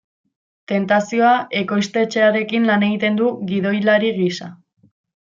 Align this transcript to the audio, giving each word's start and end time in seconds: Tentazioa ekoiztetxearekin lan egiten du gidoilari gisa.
Tentazioa 0.69 1.33
ekoiztetxearekin 1.59 2.65
lan 2.69 2.85
egiten 2.87 3.19
du 3.19 3.27
gidoilari 3.51 4.09
gisa. 4.21 4.49